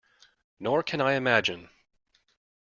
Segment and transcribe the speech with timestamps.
[0.59, 1.69] Nor can I imagine.